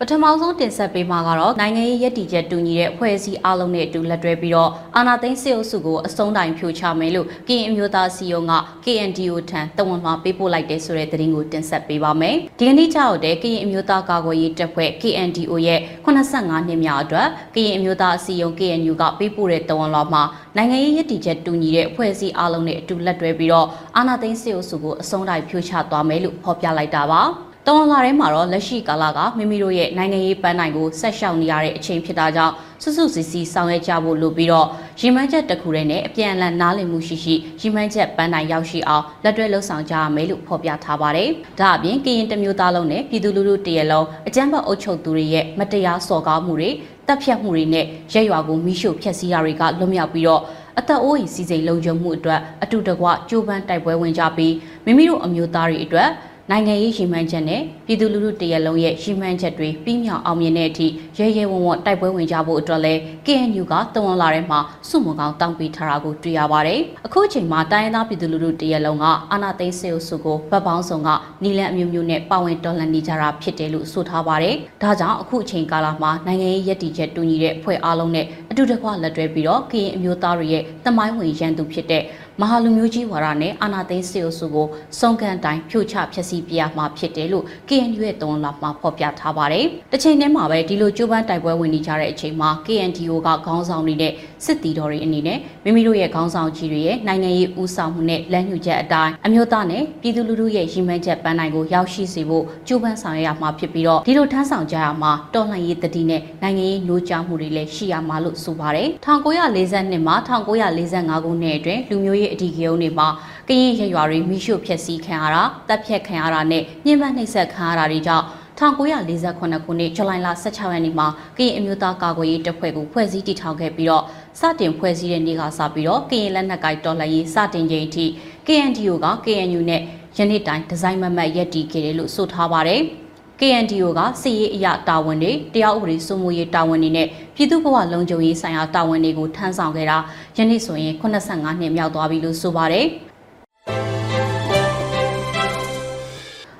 [0.01, 8.53] ပထမဆုံးတင်ဆက်ပေးမှာကတော့နိုင်ငံရေးရည်တည်ချက်တူညီတဲ့ဖွဲ့စည်းအလုံးနဲ့အတူလက်တွဲပြီးတော့အာဏာသိမ်းစစ်အုပ်စုကိုအစုံတိုင်ဖြိုချမယ်လို့ကရင်အမျိုးသားစီယုံက
[8.85, 20.23] KNDO ထံတဝန်မှာပေးပို့လိုက်တဲ့ဆိုတဲ့သတင်းကိုတင်ဆက်ပေးပါမယ်။ဒီကနေ့ကြောက်တဲ့ကရင်အမျိုးသားကာကွယ်ရေးတပ်ဖွဲ့ KNDO ရဲ့85နှစ်မြောက်အတွက်ကရင်အမျိုးသားစီယုံ KNU ကပေးပို့တဲ့တဝန်လွှာမှာ
[20.55, 27.23] နိုင်ငံရေးရည်တည်ချက်တူညီတဲ့ဖွဲ့စည်းအလုံးနဲ့အတူလက်တွဲပြီးတော့အာဏာသိမ်းစစ်အုပ်စုကိုအစုံတိုင်ဖြိုချသွားမယ်လို့ဖော်ပြလိုက်တာပါ။
[27.69, 34.67] တဝန်လာထဲမှာတော့လက်ရှိကာလကမိမိတို့ရဲ့နိုင်ငံရေးပန်းနိုင်ကိုဆက်ရှောင်နေရတဲ့အချိန်ဖြစ်တာကြောင့်စွစွစီစီဆောင်ရွက်ကြဖို့လိုပြီးတော့
[34.99, 46.69] ရီမန်းချက်တစ်ခုတည်းနဲ့အပြန်အလှန်နားလည်မှုရှိရှိရီမန်းချက်ပန်းနိုင်ရောက်ရှိအောင်လက်တွဲလှုပ်ဆောင်ကြရမယ်လို့ဖော်ပြထားပါတယ်။ဒါအပြင်ကရင်တမျိုးသားလုံးနဲ့ပြည်သူလူထုတရလုံးအကြမ်းဖက်အုပ်ချုပ်သူတွေရဲ့မတရားစော်ကားမှုတွေ
[47.07, 50.41] တပ်ဖြတ်မှုတွေနဲ့ရဲရွာကိုမိရှုဖျက်ဆီးတာတွေကလွတ်မြောက်ပြီးတော့
[50.79, 54.53] အသက်အိုးအိမ်စီစိန်လုံခြုံမှုအတွက်အတူတကွကြိုးပမ်းတိုက်ပွဲဝင်ကြပြီး
[54.85, 56.09] မိမိတို့အမျိုးသားတွေအတွက်
[56.51, 62.93] နိုင်ငံရေးရည်မှန်းချက်နဲ့ပြည်သူလူထုတရက်လုံးရဲ့ရည်မှန်းချက်တွေပြီးမြောက်အောင်မြင်တဲ့အထိရဲရဲဝံ့ဝံ့တိုက်ပွဲဝင်ကြဖို့အတွက်လဲ
[63.25, 71.09] KNU ကတဝန်လာထဲမှာစုမုံကောင်းတောင်းပေးထားတာကိုတွေ့ရပါတယ်။အခုအချိန်မှာတိုင်းရင်းသားပြည်သူလူထုတရက်လုံးကအာဏာသိမ်းစစ်အုပ်စုကိုဗတ်ပေါင်းဆောင်က
[71.43, 82.03] နီလန်အမျိုးမျိုးနဲ့ပါဝင်တော်လှန်နေကြတာဖြစ်တယ်လို့ဆိုထားပါတယ်။ဒါကြောင့်အခုအချိန်ကာလမှာနိုင်ငံရေးရည်တည်ချက်တူညီတဲ့ဖွဲ့အားလုံးနဲ့အတူတကွလက်တွဲပြီးတော့ KN အမျိုးသားတွေရဲ့တမိုင်းဝင်ရန်သူဖြစ်တဲ့
[82.41, 84.67] မဟာလူမျိုးကြီးဝါဒနဲ့အာဏာသိမ်းစစ်အုပ်စုကို
[84.99, 94.13] စုံကန်တိုင်းဖြိုချဖျက်ဆီးပြရမှာဖြစ်တယ်လို့ KNU ရဲ့တုံးလာမှာဖော်ပြထားပါတယ်။တစ်ချိန်တည်းမှာပဲဒီလိုကြိုးပမ်းတိုက်ပွဲဝင်နေကြတဲ့အချိန်မှာ KNDO ကခေါင်းဆောင်နေတဲ့
[94.45, 113.07] စစ်တီတော်တွေအနေနဲ့မိမိတို့ရဲ့ခေါင်းဆောင်ကြီးတွေရဲ့နိုင်ငံရေးဦးဆောင်မှုနဲ့လမ်းညွှန်ချက်အတိုင်းအမျိုးသားနဲ့ပြည်သူလူထုရဲ့ရည်မှန်းချက်ပန်းနိုင်ကိုရောက်ရှိစေဖို့ကြိုးပမ်းဆောင်ရွက်ရမှာဖြစ်ပြီးတော့ဒီလိုထမ်းဆောင်ကြရမှာတော်လှန်ရေးတတိနဲ့နိုင်ငံရေးနှိုးကြားမှုတွေလည်းရှိရမှာလို့ဆိုပါတယ်။1942မှာ1945ခုနှစ်အတွင်းလူမျိုးရေးအဓိကရုဏ်းတွေမှာ
[113.47, 118.25] ကရင်ရရွာတွေမိရှုဖျက်ဆီးခံရတာတပ်ဖြတ်ခံရတာနဲ့ညှဉ်းပန်းနှိပ်စက်ခံရတာတွေကြောင့်
[118.59, 124.03] 1948ခုနှစ်ဇူလိုင်လ16ရက်နေ့မှာကရင်အမျိုးသားကာကွယ်ရေးတပ်ဖွဲ့ကိုဖွဲ့စည်းတည်ထောင်ခဲ့ပြီးတော့
[124.39, 128.05] စတင်ဖွဲ့စည်းတဲ့နေ့ကစပြီးတော့ကရင်လက်နက်ကိုက်တော်လှန်ရေးစတင်ချိန်အထိ
[128.47, 129.81] KNDO က KNU နဲ့
[130.17, 132.83] ယနေ့တိုင်ဒီဇိုင်းမမတ်ရက်တည်ခဲ့တယ်လို့ဆိုထားပါတယ်။
[133.39, 139.97] KNDO ကစစ်ရေးအရာတာဝန်တွေတရားဥပဒေစိုးမိုးရေးတာဝန်တွေနဲ့ပြည်သူ့ဘဝလုံခြုံရေးဆိုင်ရာတာဝန်တွေကိုထမ်းဆောင်ခဲ့တာ
[140.37, 142.85] ယနေ့ဆိုရင်85နှစ်မြောက်သွားပြီလို့ဆိုပါတယ်။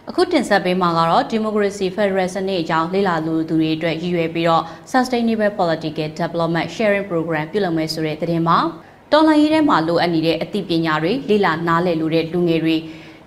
[0.09, 8.57] အအခုတင်ဆက်ပေးမှာကတော့ Democracy Federal စနစ်အကြောင်းလေ့လာလူသူတွေအတွက်ရည်ရွယ်ပြီးတော့ Sustainable Political Development Sharing Program ပြုလုပ်မယ်ဆိုတဲ့သတင်းမှာ
[9.11, 12.75] တော်လှန်ရေးထဲမှာလိုအပ်နေတဲ့အသိပညာတွေလေ့လာနားလည်လို့တဲ့လူငယ်တွေ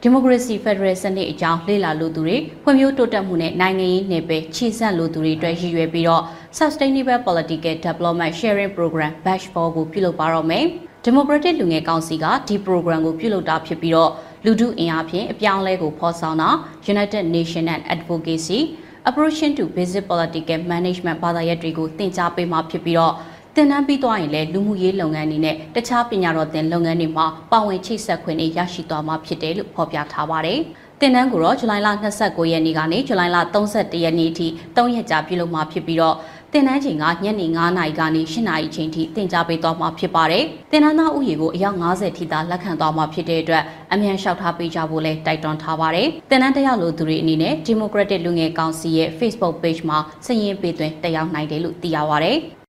[0.03, 6.23] ဒီမိုကရေစီဖက်ဒရယ်စနစ်အကြောင်းလေ့လာလို့သူတွေဖွံ့ဖြိုးတိုးတက်မှုနဲ့နိုင်ငံရေးနယ်ပယ်ခြေဆန့်လို့သူတွေအတွက်ရည်ရွယ်ပြီးတော့
[6.59, 10.65] Sustainable Political Development Sharing Program Batch 4ကိုပြုလုပ်ပါတော့မယ်။
[11.07, 14.11] Democratic လူငယ်ကောင်စီကဒီ program ကိုပြုလုပ်တာဖြစ်ပြီးတော့
[14.45, 16.51] လူထုအင်အားဖြင့်အပြောင်းအလဲကိုဖော်ဆောင်တာ
[16.95, 18.61] United Nations and Advocacy
[19.09, 23.15] Approaching to Basic Political Management ဘာသာရပ်တွေကိုသင်ကြားပေးမှာဖြစ်ပြီးတော့
[23.55, 30.61] သင်တန်းပြီးသွားရင်လည်းလူမှုရေးလုပ်ငန်းတွေနဲ့တခြားပညာတော်သင်လုပ်ငန်းတွေမှာပါဝင်ချိတ်ဆက်ခွင့်တွေရရှိသွားမှာဖြစ်တယ်လို့ဖော်ပြထားပါတယ်။
[31.01, 31.89] တင်နန်းကိုတော့ဇူလိုင်လ
[32.21, 36.17] 29ရက်နေ့ကနေဇူလိုင်လ31ရက်နေ့အထိ3ရက်ကြာပြုလုပ်မှာဖြစ်ပြီးတော့
[36.53, 52.39] တင်နန်းချိန်ကညနေ9နာရီကနေ10နာရီချိန်ထိတင် जा ပေးသွားမှာဖြစ်ပါတယ်။တင်နန်းသားဥယေကိုအယောက်90ထိသာလက်ခံသွားမှာဖြစ်တဲ့အတွက်အမြန်လျှောက်ထားပေးကြဖို့လဲတိုက်တွန်းထားပါတယ်။တင်နန်းတရားလိုသူတွေအနေနဲ့ Democratic လူငယ်ကောင်စီရဲ့ Facebook Page မှာစာရင်းပေးသွင်းတက်ရောက်နိုင်တယ်လို့သိရပါတယ်။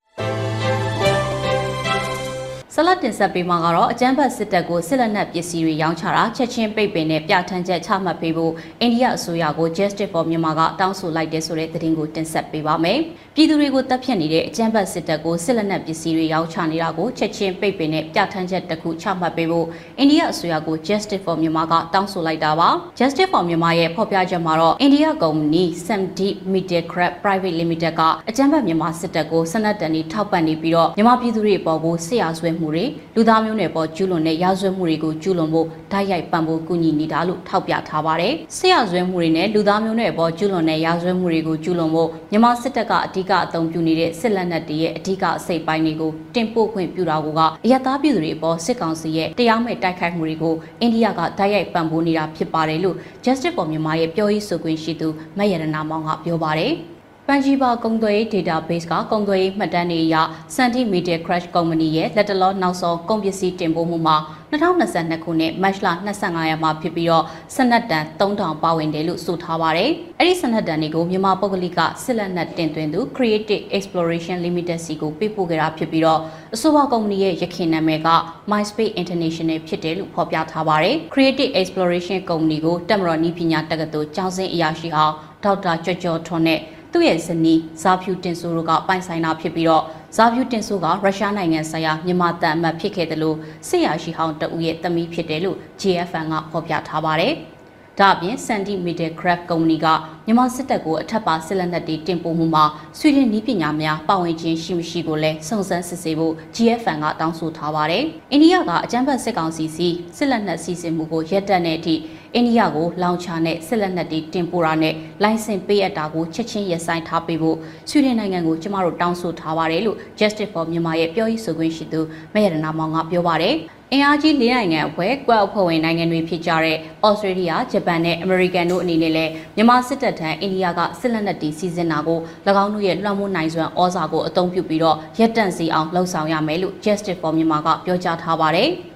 [2.75, 12.99] ဆလတ်တင်ဆက်ပေးမှာကတော့အကြမ်းဖက်စစ်တပ်ကိုစစ်လက်နက်ပစ္စည်းတွေရောင်းချတာချက်ချင်းပိတ်ပင်နဲ့ပြဋ္ဌာန်းချက်ချမှတ်ပေးဖို့အိန္ဒိယအစိုးရကို Justice for Myanmar ကတောင်းဆိုလိုက်တဲ့ဆိုတဲ့သတင်းကိုတင်ဆက်ပေးပါမယ်။
[13.35, 19.67] ပြည်သူတွေကိုတပ်ဖြတ်နေတဲ့အကြမ်းဖက်စစ်တပ်ကိုစစ်လက်နက်ပစ္စည်းတွေရောင်းချနေတာကိုချက်ချင်းပိတ်ပင်နဲ့ပြဋ္ဌာန်းချက်တစ်ခုချမှတ်ပေးဖို့
[19.99, 47.27] အိန္ဒိယအစိုးရကို Justice for Myanmar ကတောင်းဆိုလိုက်တာပါ။ Justice for Myanmar ရဲ့ဖော်ပြချက်မှာတော့အိန္ဒိယကုမ္ပဏီ Samdeep Media Craft Private Limited ကအကြမ်းဖက်မြန်မာစစ်တပ်ကိုစနက်တန်တွေထောက်ပံ့နေပြီးတော့မြန်မာပြည်သူတွေအပေါ်ကိုစစ်ရာဇဝဲမှုတွေလူသားမျိုးနွယ်ပေါ်ကျူးလွန်တဲ့ရာဇဝတ်မှုတွေကိုကျူးလွန်ဖို့ဓာတ်ရိုက်ပံ့ပိုးကူညီနေတာလို့ထောက်ပြထားပါတယ်။ဆရာဇဝဲမှုတွေနဲ့လူသားမျိုးနွယ်ပေါ်ကျူးလွန်တဲ့ရာဇဝတ်မှုတွေကိုကျူးလွန်ဖို့မြန်မာစစ်တပ်ကအဓိကအသုံးပြုနေတဲ့စစ်လက်နက်တွေရဲ့အဓိကအစိတ်ပိုင်းတွေကိုတင်ပို့ခွင့်ပြုတာက
[47.65, 55.07] အယက်သားပြည်သူတွေအပေါ်စစ်ကောင်စီရဲ့တရားမဲ့တိုက်ခိုက်မှုတွေကိုအိန္ဒိယကဓာတ်ရိုက်ပံ့ပိုးနေတာဖြစ်ပါတယ်လို့ Justice for Myanmar ရဲ့ပြောရေးဆိုခွင့်ရှိသူ
[55.37, 56.73] မယရနာမောင်ကပြောပါတယ်။
[57.27, 60.15] ပန်ဂျီဘာကုံသွေး database ကကုံသွေးမှတ်တမ်းတွေအရ
[60.55, 64.17] Santi Media Crash Company ရဲ့လက်တလောနောက်ဆုံးကုန်ပစ္စည်းတင်ပို့မှုမှာ
[64.51, 76.19] 2022ခုနှစ်မတ်လ25ရက်မှာဖြစ်ပြီးတော့စနက်တန်3000ပါဝင်တယ်လို့ဆိုထားပါတယ်။အဲ့ဒီစနက်တန်တွေကိုမြန်မာပုဂ္ဂလိကစစ်လက်နက်တင်သွင်းသူ Creative Exploration Limited စီကိုပေးပို့ခဲ့တာဖြစ်ပြီးတော့
[76.55, 78.09] အဆိုပါကုမ္ပဏီရဲ့ရခိုင်နာမည်က
[78.51, 86.59] MySpace International ဖြစ်တယ်လို့ဖော်ပြထားပါတယ်။ Creative Exploration ကုမ္ပဏီကိုတက်မတော်နီးပညာတက္ကသိုလ်ကျောင်းစင်းအရာရှိဟောင်းဒေါက်တာကျော်ကျော်ထွန်းနဲ့
[86.91, 89.83] သူ့ရဲ့ဇနီးဇာဖြူတင်ဆိုတို့ကပိုင်ဆိုင်တာဖြစ်ပြီးတော့
[90.15, 97.33] ဇာဖြူတင်ဆိုကရုရှားနိုင်ငံဆိုင်ရာမြန်မာတန်အမတ်ဖြစ်ခဲ့တယ်လို့စစ်ရာရှိဟောင်းတဦးရဲ့သမီးဖြစ်တယ်လို့ JFN ကဖော်ပြထားပါတယ်။
[97.99, 99.87] ဒါအပြင် Sandy Media Craft ကုမ္ပဏီက
[100.25, 102.65] မြန်မာစစ်တပ်ကိုအထက်ပါစစ်လက်နက်တွေတင်ပို့မှုမှာ
[102.99, 111.95] ဆွေဒင်နည်းပညာများပါဝင်ခြင်းရှိမရှိကိုလည်းစုံစမ်းစစ်ဆေးဖို့ GFN ကတောင်းဆိုထားပါတယ်။အိန္ဒိယကအကြမ်းဖက်စစ်ကောင်စီစီစစ်လက်နက်စီစဉ်မှုကိုရပ်တန့်တဲ့အထိ
[112.35, 117.57] အိန္ဒိယကိုလောင်ချာနဲ့စစ်လက်နက်တွေတင်ပို့တာနဲ့လိုင်စင်ပေးအပ်တာကိုချက်ချင်းရပ်ဆိုင်းထားပေးဖို့
[117.89, 122.01] ဆွေဒင်နိုင်ငံကိုကျမတို့တောင်းဆိုထားပါတယ်လို့ Justice for Myanmar ရဲ့ပြောရေးဆိုခွင့်ရှိသူ
[122.33, 123.55] မရတနာမောင်ကပြောပါတယ်
[123.93, 132.19] အင်အားကြီး၄နိုင်ငံအဖွဲ့ကွက်အဖွဲ့ဝင်နိုင်ငံတွေဖြစ်ကြတဲ့ဩစတြေးလျဂျပန်နဲ့အမေရိကန်တို့အနေနဲ့လည်းမြန်မာစစ်တပ်ထံအိန္ဒိယကစစ်လက်နက်တီစီစဉ်တာကို၎
[132.63, 138.71] င်းတို့ရဲ့လွှမ်းမိုးနိုင်စွမ်းဩဇာကိုအသုံးပြုပြီးတော့ရပ်တန့်စီအောင်လှုံ့ဆော်ရမယ်လို့ Justice for Myanmar ကပြောကြားထားပါတယ်။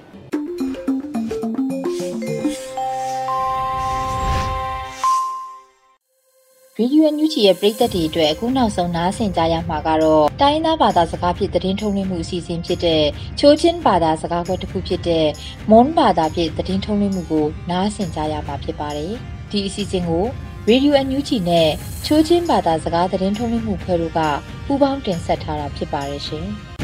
[6.78, 13.04] ဗီဒီယိုညူချီရဲ့ပရိသတ်တွေအတွက်အခုနောက်ဆုံးနားဆင်ကြရမှာကတော့တိုင်းသားဘာသာစကားဖြင့်သတင်းထုတ်လွှင့်မှုအစီအစဉ်ဖြစ်တဲ့
[13.38, 15.26] ချိုးချင်းဘာသာစကားခွဲတစ်ခုဖြစ်တဲ့
[15.70, 19.12] မွန်ဘာသာဖြင့်သတင်းထုတ်လွှင့်မှုကိုနားဆင်ကြရမှာဖြစ်ပါတယ်။
[19.50, 20.24] ဒီအစီအစဉ်ကို
[20.68, 21.68] ရေဒီယိုအန်ယူချီနဲ့
[22.06, 24.20] ချိုးချင်းဘာသာစကားသတင်းထုတ်လွှင့်မှုဖွဲ့တို့က
[24.66, 26.46] ပူးပေါင်းတင်ဆက်ထားတာဖြစ်ပါတယ်ရှင်။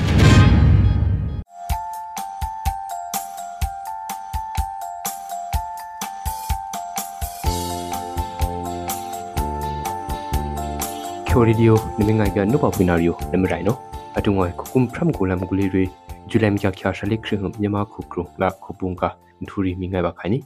[11.34, 13.76] ချိုရီဒီယိုနမငိုင်ပြနုပပနာရီယိုနမရိုင်နော
[14.18, 15.84] အတုငွေခုကုမ်ဖရမ်ကူလမ်ဂူလီရီ
[16.30, 19.08] ဂျူလမ်ကြခါရှလိခရဟမြမခုကရုလာခုပုန်ကာ
[19.48, 20.38] ထူရီမိငိုင်ပါခိုင်နီ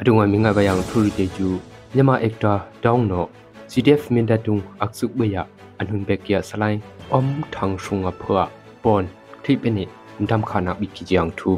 [0.00, 1.48] အတုငွေမိငိုင်ပါယံထူရီတေကျူ
[1.94, 3.24] မြမအက်တာဒေါင်းနော
[3.70, 5.36] CDF မင်ဒတုံအခစုဘယ
[5.80, 6.80] အနွန်ဘက်ကရဆလိုင်း
[7.12, 7.22] အုံ
[7.54, 8.42] ထန်းရှုံအဖွာ
[8.82, 9.04] ပွန်
[9.44, 9.84] ထိပနိ
[10.30, 11.50] ဒမ်ခါနာဘီကီဂျီယံထူ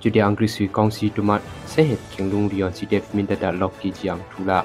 [0.00, 1.40] ကျူဒီအင်္ဂရိစီကောင်စီတူမတ်
[1.72, 4.58] ဆေဟက်ကင်လုံရီယန် CDF မင်ဒတာလော့ကီဂျီယံထူလာ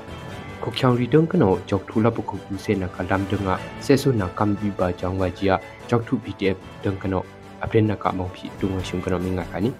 [0.61, 3.97] ko khyang ri dong kano jok thula bu ko bu se na kalam dunga se
[3.97, 7.19] su na kam bi ba jang wa jia jok thu pdf dong kano
[7.61, 9.71] apren na ka mong phi tu ngo shung kano minga kani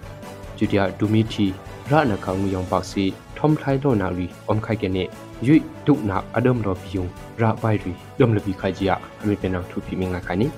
[0.58, 1.46] judia dumi thi
[1.90, 4.88] ra na ka ngu yong pak si thom thlai lo na ri om khai ke
[4.96, 5.04] ne
[5.42, 8.94] yui tu na adam ro bi yung ra bai ri dom le bi khai jia
[9.22, 10.50] ami pe na thu phi minga kani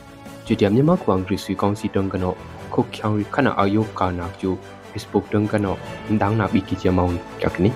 [0.46, 2.34] judia myama kwang ri sui kong si dong kano
[2.70, 4.56] ko khyang ri khana ayo ka na ju
[4.92, 5.76] facebook dong kano
[6.10, 7.70] ndang na bi ki jia mawi kyak ni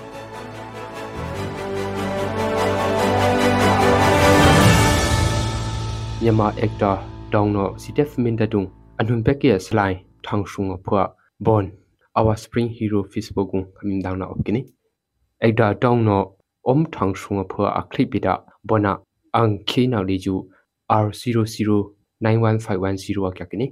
[6.27, 6.93] မြန်မာအက်တာ
[7.35, 8.63] ဒေါင်းနောစီတက်မင်တဒုံ
[9.01, 11.03] အနွန်ပက်ကီစလိုင်းထန်းရှုံဖွာ
[11.47, 11.65] ဘွန်
[12.19, 14.61] our spring hero facebook gung kamin dang na opkini
[15.47, 16.19] ekda dong no
[16.71, 18.33] om thang shunga phwa akhli pida
[18.69, 18.93] bona
[19.41, 20.35] ang khina leju
[21.03, 23.67] r00915110 akyakini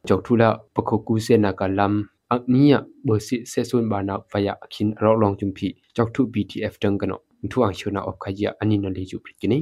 [0.08, 1.94] chau thu la pakho ku se na ka lam
[2.36, 6.22] aknia bo si se sun ba na phaya khin ro long chum phi chau thu
[6.34, 7.12] btf dang kan
[7.52, 9.60] thu ang chuna op khai ya ani na li ju prit ki ni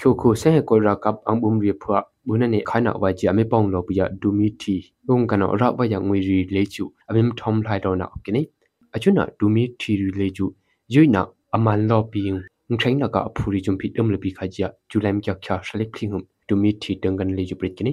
[0.00, 3.08] kyo ko se ko ra kap ang bum ri phwa bu na ne khana wa
[3.18, 4.76] ji ame pong lo bu ya du mi thi
[5.08, 8.20] ong kan ra wa ya ngui ri le chu ame thom lai do na op
[8.24, 8.42] ki ni
[8.94, 10.46] achuna du mi thi ri le chu
[10.94, 11.22] yoi na
[11.56, 12.22] aman lo pi
[12.70, 17.92] ငထိုင်းနကအဖူရီဂျုံဖိတမ်လပိခါကြဂျူလမ်ကျခါရှလိခိငုံ to meet thi tang kan le ju prit kini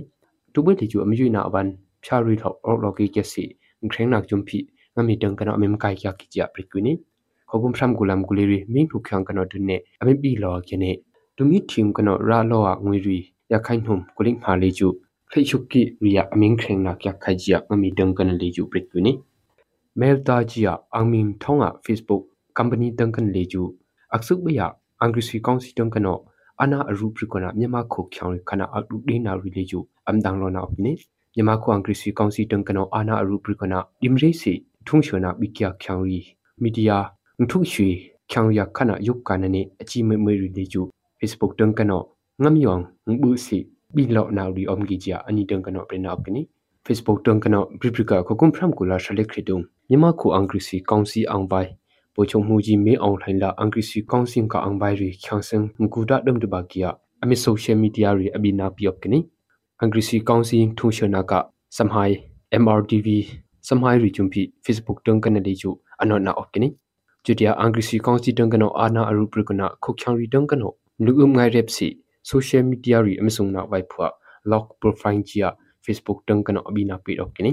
[0.53, 1.67] tu bu le ju am ju na awan
[2.03, 3.43] phya ri thok ok lo ki ke si
[3.83, 4.59] ngkhreng nak jum phi
[4.95, 6.93] ngami tang kan amem kai kya ki ja prit kini
[7.47, 10.91] khobum phram gulam guleri ming thu khyang kan du ne ame bi lo kene
[11.37, 13.19] to meet thim kan ra lo a ngui ri
[13.51, 14.89] ya khain hum kuling pha le ju
[15.31, 18.47] khai chuk ki ri ya aming khreng nak kya khai ja ngami tang kan le
[18.55, 19.11] ju prit kini
[19.99, 22.23] mail ta ji ya angmin thonga facebook
[22.57, 23.61] company tang kan le ju
[24.15, 24.67] aksuk ba ya
[25.03, 26.15] angri si kong si tang kan no
[26.57, 30.49] ana aru prikona myama kho khyang khana atu de na ri le ju amdang lo
[30.49, 30.91] na opne
[31.35, 34.53] myama kho ang krisi council tang kana ana aru prikona imre se
[34.85, 36.19] thung shona bikya khyang ri
[36.61, 36.97] media
[37.39, 37.89] ngthu shwe
[38.29, 40.89] khyang ya khana yuk kana ne achi me me ri le ju
[41.19, 41.97] facebook tang kana
[42.41, 43.57] ngam yong ngbu se
[43.95, 46.41] bi lo na ri om gi ja ani tang kana pre na opne
[46.87, 51.25] facebook tang kana pripika ko kum phram kula shale khridung myama kho ang krisi council
[51.33, 51.67] ang bai
[52.15, 55.09] po chong mu ji me ong thain la angri si kaunsi ka ang bai ri
[55.23, 56.89] khyang seng ngu da dum de ba kia
[57.23, 59.19] ami social media ri abi na pi op kini
[59.83, 61.39] angri si kaunsi thu shona ka
[61.77, 62.11] samhai
[62.63, 63.07] mrtv
[63.67, 66.69] samhai ri chumpi facebook teng kana li chu anot na op kini
[67.25, 70.69] chutia angri si kaunsi teng kano ana aru prikana khokhyang ri teng kano
[71.05, 71.87] lu um ngai rep si
[72.31, 74.07] social media ri amsung na vai phwa
[74.45, 75.49] lock profile chia
[75.85, 77.51] facebook tang kana abina pe dok kini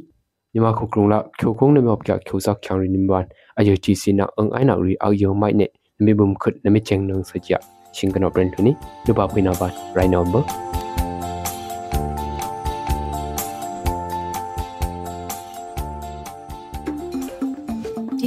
[0.54, 3.26] myama khok krung la khyo khong ne mop kya khyo sak khyang ri nimban
[3.60, 5.68] ayo ti sina ang aina ri aw yo mai ne
[6.00, 7.58] nami bum khut nami cheng nang sa ja
[7.96, 8.72] shingano brand thuni
[9.08, 10.85] nuba pina ba right now number ကနေ့ကတော့